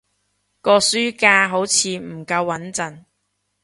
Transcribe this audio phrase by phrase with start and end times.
[0.61, 3.03] 個書架好似唔夠穏陣